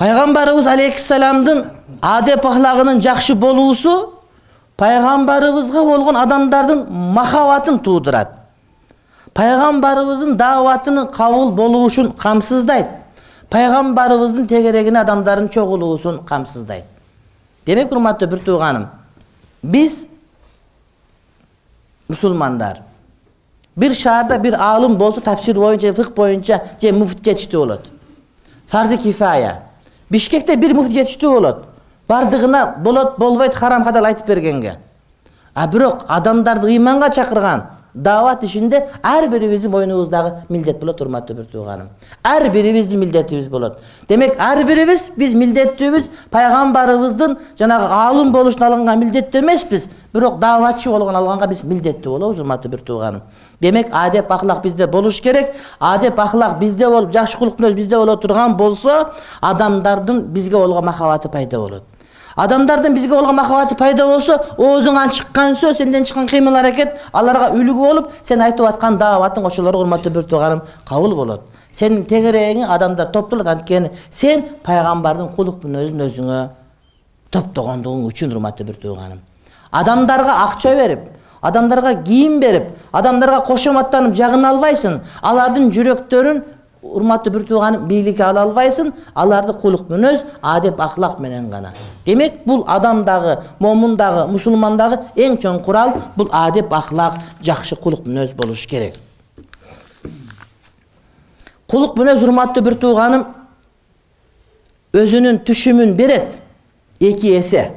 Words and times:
пайгамбарыбыз 0.00 0.66
алейхисаламдын 0.66 1.64
адеп 2.02 2.46
ахлагынын 2.46 3.00
жакшы 3.04 3.34
болуусу 3.34 4.14
пайгамбарыбызга 4.76 5.84
болгон 5.84 6.16
адамдардын 6.16 6.86
махабатын 6.90 7.78
туудурат 7.78 8.40
пайгамбарыбыздын 9.34 10.36
дааватынын 10.36 11.06
кабыл 11.08 11.52
болушун 11.52 12.12
камсыздайт. 12.12 12.88
Пайгамбарыбыздын 13.50 14.46
тегерегине 14.46 15.00
адамдардын 15.00 15.48
чогулуусун 15.48 16.24
камсыздайт. 16.24 16.84
Демек 17.66 17.92
урматтуу 17.92 18.28
бир 18.28 18.38
тууганым 18.38 18.88
биз 19.62 20.04
мусулмандар 22.08 22.82
бир 23.76 23.94
шаарда 23.94 24.38
бир 24.38 24.54
аалым 24.54 24.96
болсо 24.96 25.20
тафсир 25.20 25.56
боюнча 25.56 25.92
фых 25.94 26.14
боюнча 26.14 26.62
же 26.80 26.92
муфти 26.92 27.30
жетиштүү 27.30 27.58
болот. 27.58 27.86
Фарзи 28.68 28.96
кифая 28.96 29.62
бишкекте 30.10 30.56
бир 30.56 30.74
муфти 30.74 31.00
жетиштүү 31.00 31.32
болот. 31.34 31.64
Баардыгына 32.08 32.76
болот 32.78 33.18
болбойт 33.18 33.54
харам 33.54 33.84
халал 33.84 34.04
айтып 34.06 34.26
бергенге. 34.26 34.78
А 35.54 35.66
бирок 35.68 36.04
адамдарды 36.08 36.68
ыйманга 36.68 37.10
чакырган 37.10 37.64
даават 37.94 38.44
ишинде 38.44 38.86
ар 39.02 39.28
бирибиздин 39.28 39.70
мойнубуздагы 39.70 40.32
милдет 40.48 40.78
болот 40.78 41.00
урматтуу 41.00 41.36
бир 41.36 41.46
тууганым. 41.46 41.88
Ар 42.22 42.48
бирибиздин 42.50 43.00
милдетибиз 43.00 43.48
болот. 43.48 43.78
Демек 44.08 44.34
ар 44.38 44.64
бирибиз 44.64 45.10
биз 45.16 45.34
милдеттүүбүз 45.34 46.04
пайгамбарыбыздын 46.30 47.38
жанагы 47.58 47.86
аалым 47.90 48.32
болушуна 48.32 48.66
алынган 48.66 48.98
милдеттүү 49.00 49.42
эмеспиз. 49.42 49.88
Бирок 50.12 50.38
дааватчы 50.38 50.90
болгон 50.90 51.16
алганга 51.16 51.46
биз 51.46 51.62
милдеттүү 51.62 52.12
болобуз 52.18 52.40
урматтуу 52.40 52.70
бир 52.70 52.80
тууганым. 52.80 53.22
Демек 53.60 53.88
адеп 53.92 54.32
ахлак 54.32 54.62
бизде 54.62 54.86
болуш 54.86 55.20
керек. 55.20 55.54
Адеп 55.78 56.18
ахлак 56.18 56.58
бизде 56.58 56.88
болуп 56.88 57.12
жакшы 57.12 57.38
кулук 57.38 57.58
мүнөз 57.58 57.74
бизде 57.74 57.96
боло 57.96 58.16
турган 58.16 58.56
болсо 58.56 59.12
адамдардын 59.40 60.22
бизге 60.32 60.56
болгон 60.56 60.84
махабаты 60.84 61.28
пайда 61.28 61.58
болот 61.58 61.89
адамдардын 62.44 62.94
бизге 62.94 63.14
болгон 63.14 63.36
махабаты 63.36 63.74
пайда 63.76 64.06
болсо 64.06 64.38
оозуңан 64.56 65.10
чыккан 65.10 65.56
сөз 65.60 65.76
сенден 65.78 66.04
чыккан 66.04 66.28
кыймыл 66.28 66.56
аракет 66.56 66.94
аларга 67.12 67.50
үлгү 67.54 67.74
болуп 67.74 68.12
сен 68.22 68.40
айтып 68.40 68.66
аткан 68.66 68.96
дааватың 68.98 69.46
ошолорго 69.46 69.82
урматтуу 69.84 70.12
бир 70.12 70.24
тууганым 70.24 70.62
кабыл 70.88 71.14
болот. 71.14 71.42
Сенин 71.72 72.04
тегерегиңе 72.04 72.66
адамдар 72.66 73.10
топтолот 73.12 73.46
анткени 73.46 73.90
сен 74.10 74.44
пайгамбардын 74.64 75.28
кулук 75.36 75.64
мүнөзүн 75.64 76.04
өзүңө 76.06 76.40
топтогондугуң 77.30 78.06
үчүн 78.08 78.32
урматтуу 78.32 78.66
бир 78.66 78.80
тууганым. 78.82 79.20
Адамдарга 79.70 80.40
акча 80.46 80.74
берип 80.74 81.00
адамдарга 81.42 81.94
кийим 82.02 82.40
берип 82.40 82.72
адамдарга 82.92 83.44
кошоматтанып 83.46 84.16
жагына 84.16 84.50
албайсың. 84.54 85.00
Алардын 85.22 85.70
жүрөктөрүн 85.70 86.42
урматтуу 86.82 87.32
бир 87.32 87.44
тууганым 87.46 87.86
бийликке 87.88 88.22
ала 88.24 88.42
албайсың 88.46 88.92
аларды 89.14 89.52
кулук 89.60 89.88
мүнөз 89.90 90.24
адеп 90.42 90.80
ахлак 90.80 91.18
менен 91.20 91.50
гана. 91.50 91.72
Демек 92.06 92.44
бул 92.46 92.64
адам 92.66 93.04
дагы 93.04 93.38
момун 93.58 93.96
дагы 93.96 94.26
мусулман 94.30 94.76
дагы 94.76 95.00
эң 95.16 95.36
чоң 95.42 95.62
курал 95.64 95.92
бул 96.16 96.28
адеп 96.32 96.72
ахлак 96.72 97.18
жакшы 97.42 97.76
кулук 97.76 98.06
мүнөз 98.06 98.32
болуш 98.34 98.66
керек. 98.66 98.94
Кулук 101.68 101.98
мүнөз 101.98 102.24
урматтуу 102.24 102.64
бир 102.64 102.78
тууганым 102.80 103.26
өзүнүн 104.92 105.42
түшүмүн 105.44 105.94
берет 105.94 106.38
эки 107.00 107.36
эсе. 107.38 107.72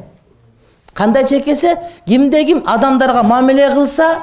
Кандайча 0.94 1.36
эки 1.42 1.52
эсе? 1.52 1.78
Кимде 2.08 2.46
ким 2.46 2.64
адамдарга 2.66 3.24
мамиле 3.24 3.70
кылса 3.74 4.16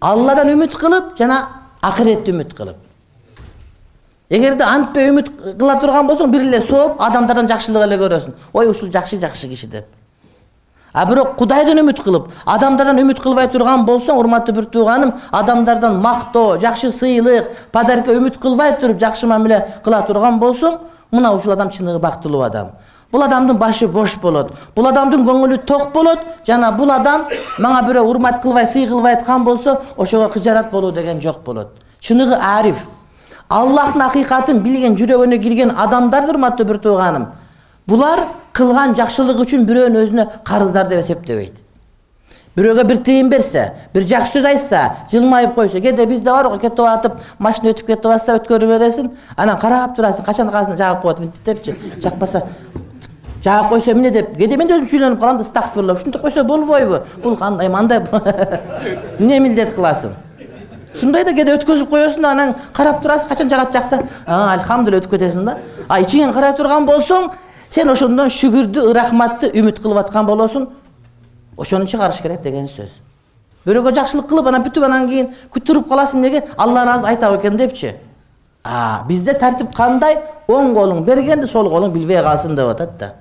алладан 0.00 0.54
үмүт 0.54 0.78
кылып 0.78 1.18
жана 1.18 1.48
акыретти 1.82 2.30
үмүт 2.30 2.54
кылып 2.54 2.91
эгерде 4.32 4.64
антпей 4.64 5.10
үмүт 5.12 5.28
кыла 5.60 5.76
турган 5.80 6.06
болсоң 6.08 6.30
бир 6.32 6.46
эле 6.46 6.62
сооп 6.64 7.00
адамдардан 7.04 7.48
жакшылык 7.50 7.84
эле 7.84 7.98
көрөсүң 8.00 8.32
ой 8.52 8.70
ушул 8.70 8.88
жакшы 8.92 9.18
жакшы 9.20 9.48
киши 9.48 9.66
деп. 9.66 9.86
А 10.92 11.04
бирок 11.06 11.36
кудайдан 11.36 11.78
үмүт 11.82 12.00
кылып 12.04 12.30
адамдардан 12.46 12.98
үмүт 13.02 13.20
кылбай 13.20 13.48
турган 13.52 13.84
болсоң 13.84 14.16
урматтуу 14.20 14.54
бир 14.54 14.70
тууганым 14.72 15.12
адамдардан 15.32 16.00
мактоо 16.00 16.56
жакшы 16.60 16.90
сыйлык 16.90 17.50
подаркка 17.72 18.16
үмүт 18.16 18.38
кылбай 18.40 18.78
туруп 18.80 19.00
жакшы 19.00 19.26
мамиле 19.26 19.66
кыла 19.84 20.02
турган 20.06 20.40
болсоң 20.40 20.78
мына 21.10 21.34
ушул 21.36 21.52
адам 21.52 21.70
чыныгы 21.70 21.98
бактылуу 21.98 22.42
адам. 22.42 22.72
Бул 23.12 23.22
адамдын 23.22 23.58
башы 23.58 23.86
бош 23.88 24.16
болот 24.16 24.54
бул 24.74 24.86
адамдын 24.88 25.26
көңүлү 25.28 25.58
ток 25.68 25.92
болот 25.92 26.18
жана 26.46 26.72
бул 26.72 26.90
адам 26.90 27.26
мага 27.58 27.86
бирөө 27.88 28.08
урмат 28.08 28.40
кылбай 28.42 28.66
сый 28.66 28.86
кылбай 28.86 29.16
аткан 29.18 29.44
болсо 29.44 29.82
ошого 29.96 30.28
кыжаат 30.28 30.70
болуу 30.70 30.92
деген 30.92 31.20
жок 31.20 31.42
болот. 31.44 31.68
Чыныгы 32.00 32.38
ариф 32.40 32.86
аллахтын 33.58 34.06
акыйкатын 34.06 34.62
билген 34.64 34.96
жүрөгүнө 34.96 35.38
кирген 35.42 35.74
адамдарды 35.84 36.32
урматтуу 36.34 36.66
бир 36.66 36.78
тууганым 36.86 37.26
булар 37.86 38.26
кылган 38.56 38.94
жакшылык 38.96 39.42
үчүн 39.44 39.66
бирөөнү 39.68 40.06
өзүнө 40.06 40.26
карыздар 40.44 40.88
деп 40.88 41.02
эсептебейт. 41.02 41.54
Бирөөгө 42.56 42.84
бир 42.84 42.98
тыйын 43.06 43.30
берсе 43.32 43.64
бир 43.94 44.04
жакшы 44.08 44.38
сөз 44.38 44.48
айтса 44.50 44.82
жылмайып 45.12 45.54
койсо 45.56 45.80
кээде 45.80 46.06
бизде 46.06 46.30
бар 46.30 46.50
го 46.52 46.58
кетип 46.60 46.84
атып 46.84 47.20
машина 47.38 47.72
өтүп 47.72 47.86
кетип 47.86 48.10
атса 48.12 48.36
өткөрүп 48.40 48.74
бересиң 48.74 49.08
анан 49.36 49.58
карап 49.60 49.96
турасың 49.96 50.24
качан 50.26 50.50
каасын 50.52 50.76
жагып 50.76 51.02
коет 51.02 51.20
мынтип 51.20 51.44
депчи 51.44 51.74
жакпаса 52.02 52.42
жаап 53.44 53.70
койсо 53.70 53.92
эмне 53.92 54.10
деп 54.10 54.36
кээде 54.36 54.56
мен 54.56 54.68
да 54.68 54.76
өзүм 54.76 54.90
сүйүнүп 54.90 55.20
калам 55.20 55.38
да 55.38 55.44
стагфирла 55.44 55.96
ушинтип 55.96 56.20
койсо 56.20 56.44
болбойбу 56.44 57.00
бул 57.22 57.36
кандай 57.36 57.68
мындай 57.72 58.04
эмне 59.18 59.40
милдет 59.40 59.74
кыласың 59.74 60.12
ушундай 60.94 61.24
да 61.24 61.32
кээде 61.32 61.56
өткөзүп 61.56 61.88
коесуң 61.90 62.26
анан 62.26 62.54
карап 62.74 63.02
турасың 63.02 63.28
качан 63.28 63.48
жагат 63.50 63.72
жакса 63.72 64.02
альхамдулилля 64.26 65.00
өтүп 65.00 65.16
кетесиң 65.16 65.46
да. 65.46 65.56
А 65.88 66.00
ичиңен 66.00 66.32
карай 66.32 66.54
турган 66.56 66.86
болсоң 66.86 67.30
сен 67.70 67.88
ошондон 67.88 68.28
шүгүрдү 68.28 68.84
ырахматты 68.90 69.52
үмүт 69.56 69.80
кылып 69.82 70.02
аткан 70.04 70.26
болосуң 70.26 70.68
ошону 71.56 71.86
чыгарыш 71.86 72.20
керек 72.22 72.42
деген 72.42 72.68
сөз. 72.68 72.98
Бирөөгө 73.66 73.94
жакшылык 73.94 74.28
кылып 74.28 74.48
анан 74.50 74.64
бүтүп 74.66 74.84
анан 74.84 75.08
кийин 75.08 75.30
туруп 75.64 75.88
каласың 75.88 76.18
эмнеге? 76.18 76.44
Алла 76.56 76.82
ыраазы 76.82 77.06
айтабы 77.06 77.38
экен 77.38 77.56
депчи. 77.56 77.94
Бизде 79.08 79.34
тартип 79.34 79.74
кандай? 79.74 80.18
Оң 80.48 80.74
колуң 80.74 81.04
бергенди 81.06 81.46
сол 81.46 81.70
колуң 81.70 81.92
билбей 81.92 82.22
калсын 82.22 82.56
деп 82.56 82.68
атат 82.74 82.98
да 82.98 83.12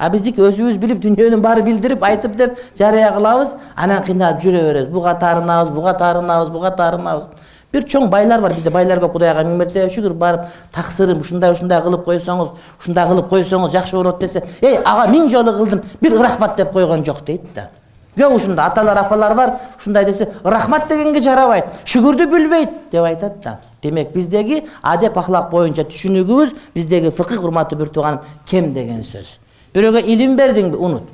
а 0.00 0.08
биздики 0.08 0.40
өзүбүз 0.40 0.78
билип 0.80 1.00
дүйнөнүн 1.04 1.42
баары 1.44 1.62
билдирип 1.62 2.02
айтып 2.02 2.36
деп 2.36 2.58
жарыя 2.78 3.12
кылабыз 3.12 3.52
анан 3.76 4.02
кыйналып 4.02 4.40
жүрө 4.40 4.62
беребиз. 4.64 4.88
Буга 4.88 5.12
таарынабыз 5.20 5.72
буга 5.74 5.92
таарынабыз 5.92 6.48
буга 6.50 6.70
таарынабыз 6.76 7.26
бир 7.72 7.84
чоң 7.84 8.08
байлар 8.10 8.40
бар. 8.40 8.54
Бизде 8.54 8.70
байлар 8.70 8.98
көп 9.02 9.12
кудайга 9.12 9.44
миң 9.44 9.58
мертебе 9.60 9.90
шүгүр 9.92 10.14
барып 10.16 10.46
таксырым 10.72 11.20
ушундай 11.20 11.52
ушундай 11.52 11.82
кылып 11.84 12.06
койсоңуз 12.08 12.54
ушундай 12.80 13.08
кылып 13.08 13.28
койсоңуз 13.28 13.74
жакшы 13.76 13.96
болот 13.96 14.18
десе 14.20 14.42
эй 14.62 14.78
ага 14.84 15.04
миң 15.12 15.28
жолу 15.30 15.52
кылдым 15.58 15.84
бир 16.00 16.16
ырахмат 16.16 16.56
деп 16.56 16.72
койгон 16.72 17.04
жок 17.04 17.20
дейт 17.26 17.44
да. 17.54 17.68
Көп 18.16 18.34
ушундай 18.36 18.66
аталар 18.66 18.98
апалар 19.04 19.34
бар 19.36 19.52
ушундай 19.78 20.04
десе 20.04 20.30
ырахмат 20.44 20.88
дегенге 20.88 21.22
жарабайт 21.22 21.84
шүгүрдү 21.84 22.26
билбейт 22.32 22.72
деп 22.90 23.04
айтат 23.04 23.38
да. 23.44 23.58
Демек 23.82 24.12
биздеги 24.14 24.64
адеп 24.82 25.16
ахлак 25.16 25.50
боюнча 25.50 25.84
түшүнүгүбүз 25.84 26.56
биздеги 26.74 27.10
фыкых 27.10 27.44
урматтуу 27.44 27.78
бир 27.78 27.88
тууганым 27.88 28.20
кем 28.46 28.74
деген 28.74 29.04
сөз 29.04 29.38
бирөөгө 29.74 30.02
илим 30.06 30.36
бердиңби 30.36 30.76
унут. 30.76 31.08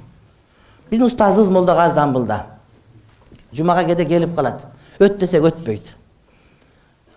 Биздин 0.91 1.07
устазыбыз 1.07 1.49
молдогази 1.49 1.95
дамбылда. 1.95 2.45
Жумага 3.53 3.85
кээде 3.85 4.05
келип 4.05 4.35
калат. 4.37 4.67
Өт 4.99 5.19
десек 5.19 5.43
өтпөйт. 5.43 5.95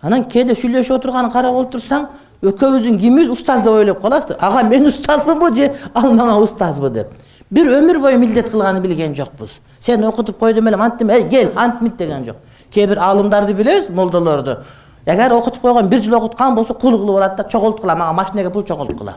Анан 0.02 0.24
кээде 0.24 0.54
сүйлөшүп 0.54 0.98
отурганын 0.98 1.30
карап 1.30 1.56
отурсаң 1.60 2.08
экөөбүздүн 2.42 2.98
кимибиз 2.98 3.30
устаз 3.30 3.62
деп 3.62 3.72
ойлоп 3.72 4.00
каласыз 4.02 4.36
ага 4.38 4.62
мен 4.68 4.86
устазмынбы 4.86 5.54
же 5.54 5.74
ал 5.94 6.12
мага 6.12 6.38
устазбы 6.40 6.90
деп. 6.90 7.08
Бир 7.50 7.66
өмүр 7.66 8.00
бою 8.00 8.18
милдет 8.18 8.50
кылганын 8.50 8.82
билген 8.82 9.14
жокпуз. 9.14 9.60
Сени 9.80 10.06
окутуп 10.06 10.38
койдум 10.38 10.68
элем 10.68 10.82
анттим 10.82 11.10
эй 11.10 11.28
кел 11.28 11.52
антип 11.56 11.80
мынт 11.82 11.96
деген 11.96 12.24
жок. 12.24 12.36
Кээ 12.70 12.86
бир 12.86 12.98
аалымдарды 12.98 13.54
билебиз 13.54 13.88
молдолорду. 13.88 14.58
Эгер 15.06 15.32
окутуп 15.32 15.60
койгон 15.60 15.88
бир 15.88 16.00
жыл 16.00 16.14
окуткан 16.14 16.54
болсо 16.54 16.74
кул 16.74 16.98
кылып 16.98 17.16
алат 17.16 17.36
да 17.36 17.44
чогулткула 17.44 17.94
мага 17.96 18.12
машинеге 18.12 18.50
пул 18.50 18.62
чогулткула 18.62 19.16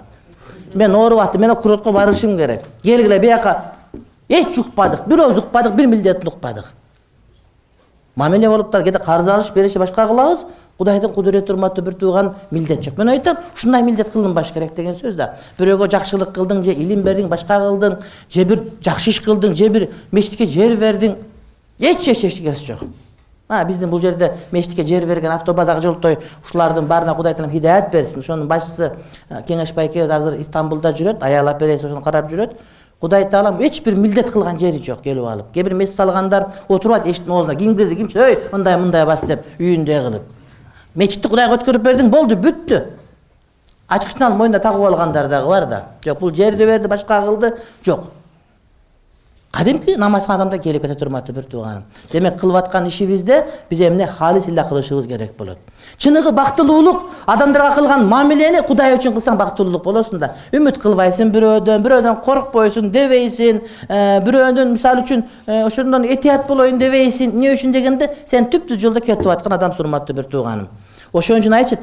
мен 0.76 0.96
ооруп 0.96 1.20
аттым 1.20 1.42
мен 1.42 1.56
курортко 1.56 1.92
барышым 1.92 2.38
керек 2.38 2.64
келгиле 2.84 3.20
бияка 3.20 3.74
эч 4.30 4.58
укпадык 4.58 5.08
бирөөбүз 5.08 5.38
укпадык 5.38 5.74
бир 5.74 5.88
милдетин 5.88 6.28
укпадык 6.28 6.66
мамиле 8.16 8.50
болуп 8.50 8.72
турат 8.72 8.86
кээде 8.86 9.00
карыз 9.00 9.28
алыш 9.28 9.52
бериши 9.52 9.80
башка 9.80 10.08
кылабыз 10.08 10.46
кудайдын 10.78 11.14
кудурети 11.14 11.52
урматтуу 11.52 11.84
бир 11.86 11.94
тууган 11.94 12.34
милдет 12.52 12.84
жок 12.84 12.98
мен 12.98 13.10
айтам 13.10 13.38
ушундай 13.56 13.84
милдет 13.84 14.12
кылынбаш 14.12 14.52
керек 14.54 14.74
деген 14.76 14.96
сөз 14.96 15.16
да 15.16 15.36
бирөөгө 15.60 15.90
жакшылык 15.92 16.34
кылдың 16.34 16.64
же 16.64 16.74
илим 16.74 17.04
бердиң 17.04 17.28
башка 17.30 17.60
кылдың 17.60 17.98
же 18.30 18.46
бир 18.46 18.64
жакшы 18.82 19.10
иш 19.10 19.22
кылдың 19.22 19.56
же 19.56 19.70
бир 19.70 19.90
мечитке 20.12 20.46
жер 20.48 20.76
бердиң 20.78 21.16
эч 21.80 22.08
эч 22.08 22.24
эчтекеси 22.26 22.66
жок 22.66 22.80
биздин 23.50 23.90
бул 23.90 24.02
жерде 24.02 24.32
мечитке 24.52 24.86
жер 24.86 25.06
берген 25.06 25.32
автобазага 25.32 25.82
жолтой 25.82 26.18
ушулардын 26.44 26.86
баарына 26.88 27.16
кудай 27.16 27.34
таалам 27.34 27.52
хидаят 27.52 27.92
берсин. 27.92 28.20
Ошонун 28.20 28.48
башчысы 28.48 28.94
кеңеш 29.48 29.74
байкебиз 29.74 30.10
азыр 30.10 30.42
стамбулда 30.44 30.94
жүрөт 30.94 31.22
аял 31.22 31.48
операция 31.48 31.88
ошону 31.88 32.02
карап 32.02 32.32
жүрөт. 32.32 32.56
Кудай 33.00 33.30
таалам 33.30 33.62
эч 33.62 33.84
бир 33.84 33.96
милдет 33.96 34.32
кылган 34.32 34.58
жери 34.60 34.82
жок 34.82 35.02
келип 35.02 35.26
алып. 35.26 35.52
Кээ 35.54 35.64
бир 35.64 35.74
мечит 35.74 35.96
салгандар 35.96 36.48
отурбайт 36.68 37.06
эшиктин 37.06 37.32
оозуна 37.32 37.56
ким 37.56 37.76
кирди 37.78 37.96
ким 37.96 38.10
ой 38.16 38.40
мындай 38.52 38.78
мындай 38.78 39.06
бас 39.06 39.22
деп 39.22 39.46
үйүндөй 39.60 40.02
кылып. 40.04 40.24
Мечитти 40.96 41.28
кудайга 41.28 41.58
өткөрүп 41.58 41.84
бердиң 41.84 42.10
болду 42.10 42.36
бүттү. 42.36 42.82
Ачкычтан 43.90 44.30
алып 44.30 44.38
мойнуна 44.38 44.60
тагып 44.60 44.88
алгандар 44.88 45.28
дагы 45.28 45.48
бар 45.48 45.66
да. 45.66 45.86
Жок 46.06 46.20
бул 46.20 46.34
жерди 46.34 46.66
берди 46.66 46.88
башка 46.88 47.22
кылды 47.26 47.58
жок 47.86 48.06
кадимки 49.54 49.96
намазган 49.98 50.36
адамдар 50.36 50.60
келип 50.60 50.82
кетет 50.82 51.02
урматтуу 51.02 51.36
бир 51.36 51.44
тууганым. 51.44 51.84
Демек 52.12 52.40
кылып 52.40 52.56
аткан 52.58 52.88
ишибизде 52.88 53.46
биз 53.70 53.80
эмне 53.80 54.08
халис 54.08 54.48
илля 54.48 54.64
кылышыбыз 54.64 55.08
керек 55.08 55.38
болот. 55.38 55.58
Чыныгы 55.98 56.32
бактылуулук 56.32 57.02
адамдарга 57.28 57.76
кылган 57.76 58.08
мамилени 58.08 58.64
кудай 58.68 58.96
үчүн 58.98 59.14
кылсаң 59.14 59.38
бактылуулук 59.38 59.84
болосуң 59.84 60.20
да. 60.20 60.32
Үмүт 60.52 60.80
кылбайсың 60.82 61.30
бирөөдөн 61.36 61.84
бирөөдөн 61.86 62.16
коркпойсуң 62.26 62.90
дебейсиң. 62.92 63.62
Э, 63.90 64.22
бирөөнүн 64.26 64.74
мисалы 64.74 65.04
үчүн 65.04 65.24
э, 65.46 65.64
ошондон 65.68 66.04
этият 66.06 66.48
болоюн 66.48 66.80
дебейсиң. 66.80 67.30
Эмне 67.30 67.54
үчүн 67.54 67.72
дегенде 67.72 68.10
сен 68.26 68.50
түптүү 68.50 68.80
жолдо 68.82 69.06
кетип 69.06 69.28
аткан 69.28 69.54
адамсың 69.54 69.86
урматтуу 69.86 70.16
бир 70.16 70.26
тууганым. 70.34 70.68
Ошон 71.14 71.38
үчүн 71.38 71.54
айтышат 71.54 71.80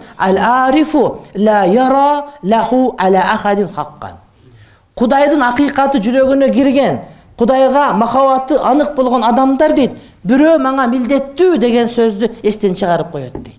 кудайдын 5.00 5.40
акыйкаты 5.40 5.96
жүрөгүнө 6.04 6.50
кирген 6.52 6.98
кудайга 7.40 7.92
махабаты 7.94 8.58
анык 8.60 8.94
болгон 8.94 9.24
адамдар 9.24 9.72
дейт. 9.72 9.96
Бирөө 10.24 10.58
мага 10.60 10.84
милдеттүү 10.92 11.56
деген 11.58 11.88
сөздү 11.88 12.28
эстен 12.42 12.74
чыгарып 12.76 13.10
коет 13.14 13.32
дейт. 13.32 13.56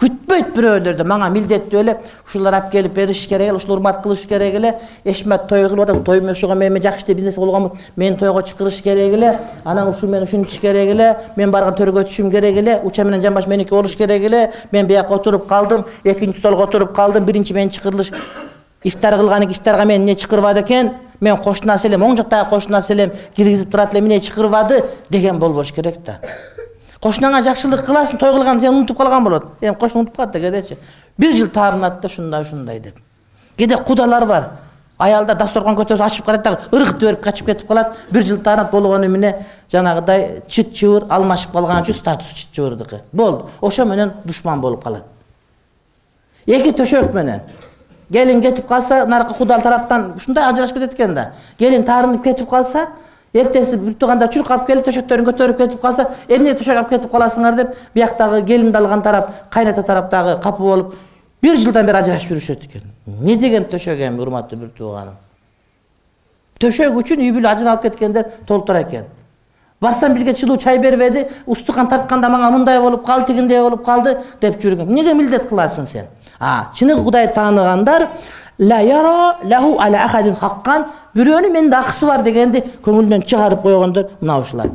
Күтпөйт 0.00 0.54
бирөөлөрдө 0.56 1.04
мага 1.04 1.28
милдеттүү 1.28 1.80
эле 1.82 1.98
ушулар 2.24 2.54
алып 2.56 2.70
келип 2.72 2.94
бериш 2.96 3.26
керек 3.28 3.50
эле 3.50 3.58
ушул 3.58 3.74
урмат 3.74 4.00
кылыш 4.00 4.22
керек 4.24 4.54
эле. 4.54 4.70
Эшмат 5.04 5.46
той 5.48 5.66
кылып 5.68 5.82
атат 5.90 6.04
той 6.06 6.24
ошого 6.30 6.54
менен 6.54 6.80
жакшы 6.82 7.04
эле 7.08 7.14
бизнес 7.18 7.36
болгонмун 7.36 7.72
мени 7.96 8.16
тойго 8.16 8.40
чакырыш 8.40 8.80
керек 8.80 9.12
эле 9.12 9.38
анан 9.64 9.88
ушул 9.88 10.08
менен 10.08 10.24
ушинтиш 10.24 10.58
керек 10.58 10.88
эле 10.94 11.16
мен 11.36 11.50
барган 11.50 11.74
төргө 11.74 12.06
өтүшүм 12.06 12.30
керек 12.30 12.56
эле 12.56 12.80
уча 12.82 13.04
менен 13.04 13.20
жамбаш 13.20 13.46
меники 13.46 13.70
болуш 13.70 13.94
керек 13.96 14.22
эле. 14.22 14.50
Мен 14.72 14.86
бияка 14.86 15.12
отуруп 15.14 15.46
калдым 15.46 15.84
экинчи 16.04 16.38
столго 16.38 16.62
отуруп 16.62 16.96
калдым 16.96 17.26
биринчи 17.26 17.52
мени 17.52 17.68
чакырдылыш 17.68 18.10
ифтар 18.84 19.16
кылган 19.16 19.50
ифтарга 19.50 19.84
мени 19.84 20.04
эмне 20.04 20.16
чакырбады 20.16 20.62
экен 20.62 20.92
мен 21.20 21.36
кошунасы 21.36 21.88
элем 21.88 22.02
оң 22.02 22.16
жактагы 22.16 22.50
кошунасы 22.50 22.92
элем 22.92 23.12
киргизип 23.36 23.70
турат 23.70 23.94
эле 23.94 24.00
эмне 24.00 24.20
чакырбады 24.20 24.84
деген 25.10 25.38
болбош 25.38 25.72
керек 25.72 25.98
да. 26.04 26.18
Кошунаңа 27.00 27.42
жакшылык 27.42 27.84
кыласың 27.86 28.18
той 28.18 28.32
кылганды 28.32 28.66
сен 28.66 28.74
унутуп 28.74 28.98
калган 28.98 29.24
болот. 29.24 29.44
Эми 29.60 29.74
кошуна 29.74 30.00
унутуп 30.00 30.16
калат 30.16 30.32
да 30.32 30.40
кээдечи 30.40 30.76
бир 31.18 31.34
жыл 31.34 31.48
таарынат 31.48 32.00
да 32.00 32.08
ушундай 32.08 32.42
ушундай 32.42 32.80
деп. 32.80 32.98
Кээде 33.56 33.76
кудалар 33.76 34.26
бар. 34.26 34.48
Аялдар 34.98 35.36
дасторкон 35.36 35.76
көтөрсө 35.76 36.04
ачып 36.04 36.26
карайт 36.26 36.42
дагы 36.44 36.58
ыргып 36.72 37.00
жиберип 37.00 37.22
качып 37.24 37.46
кетип 37.46 37.68
калат. 37.68 37.96
Бир 38.10 38.22
жыл 38.24 38.36
таарынат 38.38 38.70
болгону 38.70 39.06
эмне? 39.06 39.46
Жанагыдай 39.72 40.42
чыт 40.46 40.74
чыбыр 40.74 41.06
алмашып 41.08 41.52
калган 41.52 41.80
үчүн 41.82 41.94
статусу 41.94 42.34
чыт 42.36 42.52
чыбырдыкы 42.52 43.00
болду. 43.12 43.48
Ошо 43.60 43.86
менен 43.86 44.12
душман 44.24 44.60
болуп 44.60 44.84
калат. 44.84 45.04
Эки 46.46 46.72
төшөк 46.76 47.14
менен 47.14 47.40
келин 48.12 48.40
кетип 48.42 48.66
калса 48.66 49.04
наркы 49.06 49.34
кудал 49.34 49.62
тараптан 49.62 50.12
ушундай 50.16 50.50
ажырашып 50.50 50.78
кетет 50.78 50.94
экен 50.94 51.14
да. 51.14 51.32
Келин 51.58 51.84
таарынып 51.84 52.24
кетип 52.24 52.48
калса 52.50 52.88
эртеси 53.32 53.76
бир 53.76 53.94
туугандар 53.94 54.28
чуркап 54.28 54.66
келип 54.66 54.86
төшөктөрүн 54.86 55.26
көтөрүп 55.28 55.58
кетип 55.58 55.80
калса 55.80 56.08
эмне 56.28 56.54
төшөк 56.54 56.76
алып 56.76 56.90
кетип 56.90 57.12
каласыңар 57.12 57.56
деп 57.56 57.76
бияктагы 57.94 58.42
келинди 58.46 58.76
алган 58.76 59.02
тарап 59.02 59.30
кайната 59.50 59.82
тарап 59.82 60.10
дагы 60.10 60.40
капа 60.42 60.62
болуп 60.62 60.94
бир 61.42 61.56
жылдан 61.56 61.86
бери 61.86 61.98
ажырашып 61.98 62.32
жүрүшөт 62.32 62.66
экен. 62.66 62.82
Эмне 63.06 63.36
деген 63.36 63.64
төшөк 63.64 64.02
эми 64.08 64.20
урматтуу 64.20 64.58
бир 64.58 64.72
тууганым? 64.76 65.14
Төшөк 66.60 66.98
үчүн 66.98 67.22
үй 67.22 67.32
бүлө 67.32 67.48
ажыралып 67.54 67.82
кеткендер 67.82 68.26
толтура 68.46 68.82
экен. 68.82 69.06
Барсам 69.80 70.14
бизге 70.14 70.34
чылуу 70.34 70.58
чай 70.58 70.78
бербеди 70.78 71.26
устукан 71.46 71.88
тартканда 71.88 72.28
мага 72.28 72.50
мындай 72.50 72.80
болуп 72.80 73.06
калды 73.06 73.32
тигиндей 73.32 73.62
болуп 73.62 73.84
калды 73.84 74.18
деп 74.40 74.60
жүргөн 74.60 74.90
эмнеге 74.90 75.14
милдет 75.14 75.48
кыласың 75.48 75.86
сен 75.86 76.06
чыныгы 76.74 77.02
кудайды 77.04 77.34
тааныгандар 77.34 78.08
хаккан 80.40 80.84
бирөөнүн 81.14 81.52
менде 81.52 81.76
акысы 81.76 82.06
бар 82.06 82.22
дегенди 82.22 82.62
көңүлүнөн 82.84 83.24
чыгарып 83.26 83.62
койгондор 83.62 84.08
мына 84.20 84.38
ушулар. 84.40 84.70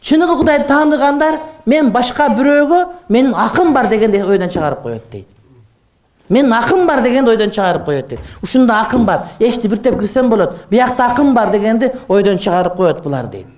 Чыныгы 0.00 0.36
кудайды 0.36 0.66
тааныгандар 0.68 1.40
мен 1.66 1.90
башка 1.90 2.28
бирөөгө 2.28 2.86
менин 3.08 3.34
акым 3.34 3.74
бар 3.74 3.88
дегенди 3.88 4.22
ойдон 4.22 4.48
чыгарып 4.48 4.82
коет 4.82 5.02
дейт. 5.12 5.26
Менин 6.28 6.52
акым 6.52 6.86
бар 6.86 7.02
дегенди 7.02 7.30
ойдон 7.30 7.50
чыгарып 7.50 7.84
коет 7.84 8.08
дейт. 8.08 8.20
Ушунда 8.42 8.80
акым 8.80 9.04
бар 9.04 9.20
эшти 9.40 9.66
биртеп 9.66 9.98
кирсем 9.98 10.30
болот 10.30 10.54
биякта 10.70 11.06
акым 11.06 11.34
бар 11.34 11.50
дегенди 11.50 11.92
ойдон 12.08 12.38
чыгарып 12.38 12.76
коет 12.76 13.02
булар 13.02 13.26
дейт 13.26 13.57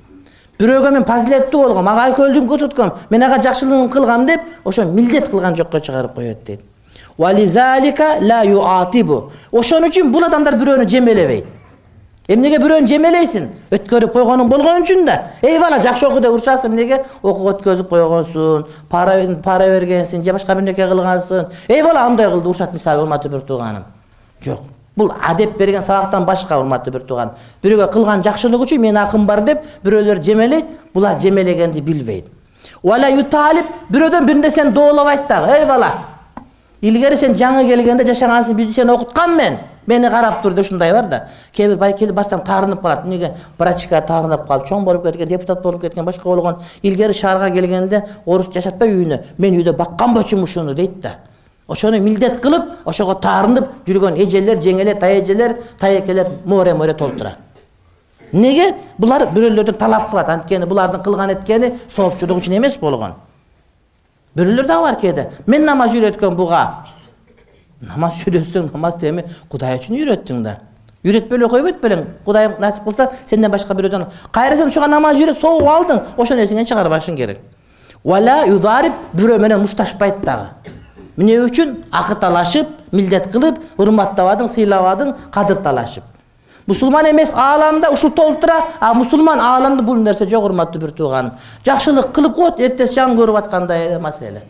бирөөгө 0.60 0.90
мен 0.96 1.04
фазилеттүү 1.08 1.60
болгом 1.64 1.88
ага 1.88 2.08
айкөлдүн 2.10 2.48
көрсөткөм 2.50 2.90
мен 3.10 3.22
ага 3.26 3.40
жакшылыгын 3.42 3.88
кылгам 3.94 4.26
деп 4.26 4.40
ошо 4.64 4.84
милдет 4.84 5.30
кылган 5.30 5.56
жокко 5.56 5.80
чыгарып 5.80 6.14
коет 6.14 6.44
дейт 6.46 6.60
ошон 9.52 9.84
үчүн 9.88 10.12
бул 10.12 10.24
адамдар 10.24 10.54
бирөөнү 10.60 10.86
жемелебейт 10.88 11.46
эмнеге 12.30 12.58
бирөөнү 12.62 12.86
жемелейсиң 12.86 13.46
өткөрүп 13.74 14.12
койгонуң 14.14 14.50
болгон 14.50 14.84
үчүн 14.84 15.06
да 15.08 15.16
эй 15.42 15.58
бала 15.58 15.80
жакшы 15.82 16.06
оку 16.06 16.20
деп 16.22 16.36
урушасың 16.36 16.70
эмнеге 16.70 17.00
окуп 17.22 17.48
өткөзүп 17.56 17.88
койгонсуң 17.90 18.66
пара 18.88 19.66
бергенсиң 19.74 20.22
же 20.24 20.32
башка 20.36 20.54
бир 20.54 20.68
нерсе 20.68 20.86
кылгансың 20.92 21.48
эй 21.68 21.82
бала 21.82 22.06
андай 22.06 22.30
кылды 22.30 22.48
урушат 22.52 22.72
мисалы 22.72 23.02
урматтуу 23.02 23.32
бир 23.32 23.40
тууганым 23.48 23.88
жок 24.44 24.62
бул 25.00 25.14
адеп 25.24 25.56
берген 25.58 25.82
сабактан 25.82 26.26
башка 26.28 26.58
урматтуу 26.60 26.92
бир 26.92 27.06
тууган. 27.08 27.32
Бирөөгө 27.64 27.88
кылган 27.94 28.22
жакшылык 28.22 28.66
үчүн 28.66 28.84
менин 28.84 29.00
акым 29.00 29.24
бар 29.26 29.40
деп 29.46 29.64
бирөөлөр 29.84 30.20
жемелейт 30.22 30.66
булар 30.94 31.18
жемелегенди 31.18 31.80
билбейт. 31.80 32.28
Бирөөдөн 32.84 34.26
бир 34.26 34.36
нерсени 34.36 34.70
доолобайт 34.76 35.26
дагы 35.28 35.56
эй 35.56 35.66
бала 35.66 35.92
илгери 36.80 37.16
сен 37.16 37.34
жаңы 37.34 37.66
келгенде 37.68 38.04
жашагансың 38.08 38.54
бизди 38.56 38.72
сени 38.72 38.92
окуткам 38.92 39.36
мен 39.36 39.58
мени 39.86 40.08
карап 40.08 40.42
тур 40.42 40.52
деп 40.52 40.64
ушундай 40.64 40.92
бар 40.92 41.06
да. 41.06 41.28
Кээ 41.52 41.68
бир 41.68 41.76
бай 41.76 41.92
келип 41.96 42.14
барсаң 42.14 42.44
таарынып 42.44 42.80
калат. 42.82 43.04
Эмнеге 43.04 43.32
врачка 43.58 44.00
таарынып 44.00 44.46
калып 44.48 44.68
чоң 44.68 44.84
болуп 44.84 45.04
кеткен 45.04 45.28
депутат 45.28 45.62
болуп 45.62 45.82
кеткен 45.82 46.04
башка 46.04 46.24
болгон 46.24 46.60
илгери 46.82 47.14
шаарга 47.14 47.50
келгенде 47.50 48.04
орус 48.26 48.48
жашатпай 48.54 48.88
үйүнө. 48.94 49.18
Мен 49.38 49.58
үйдө 49.58 49.76
баккан 49.76 50.14
болчумун 50.14 50.44
ушуну 50.44 50.74
дейт 50.74 51.00
да 51.00 51.16
ошону 51.70 52.00
милдет 52.00 52.40
кылып 52.40 52.74
ошого 52.84 53.14
таарынып 53.14 53.86
жүргөн 53.86 54.18
эжелер 54.20 54.58
жеңелер 54.58 54.98
таэжелер 55.00 55.56
таекелер 55.78 56.26
море 56.44 56.74
море 56.74 56.94
толтура 56.94 57.36
эмнеге 58.32 58.74
булар 58.98 59.26
бирөөлөрдөн 59.34 59.78
талап 59.78 60.10
кылат. 60.10 60.28
Анткени 60.28 60.66
булардын 60.66 61.02
кылган 61.02 61.30
эткени 61.34 61.74
соопчулук 61.94 62.38
үчүн 62.38 62.56
эмес 62.58 62.76
болгон. 62.78 63.14
Бирөөлөр 64.36 64.66
дагы 64.66 64.82
бар 64.82 64.96
кээде. 65.00 65.28
Мен 65.46 65.64
намаз 65.64 65.94
үйрөткөм 65.94 66.36
буга 66.36 66.86
намаз 67.80 68.22
үйрөтсөң 68.26 68.72
намазды 68.72 69.08
эми 69.08 69.24
кудай 69.48 69.78
үчүн 69.78 69.96
үйрөттүң 69.98 70.42
да 70.44 70.58
үйрөтпөй 71.04 71.38
эле 71.38 71.48
койбойт 71.48 71.80
белең? 71.80 72.04
Кудай 72.24 72.50
насип 72.58 72.84
кылса 72.84 73.10
сенден 73.26 73.50
башка 73.50 73.74
бирөөдөн 73.74 74.06
кайра 74.30 74.56
сен 74.56 74.68
ушуга 74.68 74.86
намаз 74.86 75.16
үйрөт 75.18 75.40
согуп 75.40 75.68
алдың. 75.68 76.02
Ошону 76.16 76.44
эсиңен 76.44 76.68
чыгарбашың 76.68 77.16
керек 77.16 77.40
бирөө 78.04 79.38
менен 79.38 79.60
мушташпайт 79.60 80.22
дагы 80.24 80.48
эмне 81.16 81.38
үчүн 81.44 81.76
акы 81.90 82.14
талашып 82.20 82.68
милдет 82.92 83.30
кылып 83.32 83.58
урматтабадың 83.78 84.48
сыйлабадың 84.54 85.14
кадыр 85.32 85.62
талашып. 85.62 86.04
Мусулман 86.66 87.10
эмес 87.10 87.32
ааламда 87.34 87.90
ушул 87.90 88.10
толтура 88.10 88.60
а 88.80 88.94
мусулман 88.94 89.40
ааламда 89.40 89.82
бул 89.82 89.96
нерсе 89.96 90.26
жок 90.26 90.44
урматтуу 90.44 90.80
бир 90.80 90.90
тууганым 90.90 91.32
жакшылык 91.66 92.12
кылып 92.12 92.34
коет 92.34 92.60
эртеси 92.60 92.94
жагын 92.94 93.16
көрүп 93.18 93.38
аткандай 93.38 93.98
маселе. 93.98 94.42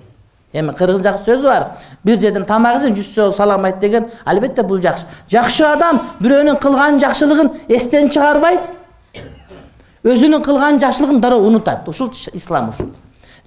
Эми 0.52 0.74
кыргыз 0.74 1.02
жакы 1.02 1.24
сөз 1.24 1.42
бар. 1.42 1.66
Бир 2.04 2.18
жерден 2.20 2.44
тамак 2.44 2.80
жесең 2.80 2.96
жүз 2.96 3.14
жолу 3.14 3.32
салам 3.32 3.64
айт 3.64 3.78
деген 3.78 4.10
албетте 4.24 4.62
бул 4.62 4.80
жакшы. 4.82 5.04
Жакшы 5.30 5.64
адам 5.64 6.00
бирөөнүн 6.20 6.58
кылган 6.58 6.98
жакшылыгын 7.00 7.52
эстен 7.68 8.10
чыгарбайт. 8.10 8.60
Өзүнүн 10.02 10.42
кылган 10.42 10.80
жакшылыгын 10.80 11.20
дароо 11.20 11.46
унутат. 11.46 11.88
Ушул 11.88 12.10
ислам 12.32 12.70
ушул 12.70 12.90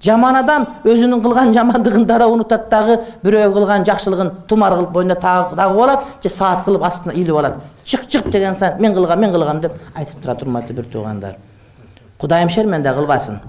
жаман 0.04 0.36
адам 0.36 0.66
өзүнүн 0.84 1.22
кылган 1.22 1.52
жамандыгын 1.54 2.04
дароо 2.06 2.32
унутат 2.34 2.68
дагы 2.70 2.98
бирөөгө 3.24 3.54
кылган 3.54 3.84
жакшылыгын 3.88 4.30
тумар 4.48 4.76
кылып 4.76 4.92
боюна 4.92 5.14
тагып 5.14 5.58
алат 5.58 6.04
же 6.22 6.28
саат 6.28 6.64
кылып 6.64 6.84
астына 6.84 7.12
илип 7.12 7.36
алат. 7.36 7.56
Чык 7.84 8.06
чык 8.06 8.30
деген 8.30 8.54
сайын 8.54 8.80
мен 8.80 8.94
кылгам 8.94 9.20
мен 9.20 9.32
кылгам 9.32 9.60
деп 9.60 9.72
айтып 9.94 10.20
турат 10.22 10.42
урматтуу 10.42 10.76
бир 10.76 10.84
туугандар 10.84 11.36
кудайым 12.18 12.50
шерменде 12.50 12.92
кылбасын 12.92 13.40